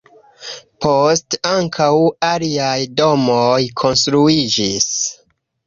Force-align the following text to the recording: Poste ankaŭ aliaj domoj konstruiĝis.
Poste 0.85 1.39
ankaŭ 1.57 1.89
aliaj 2.31 2.73
domoj 3.03 3.61
konstruiĝis. 3.85 4.91